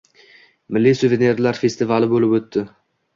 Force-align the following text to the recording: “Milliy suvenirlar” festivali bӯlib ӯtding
“Milliy 0.77 0.95
suvenirlar” 0.99 1.59
festivali 1.65 2.07
bӯlib 2.15 2.33
ӯtding 2.39 2.67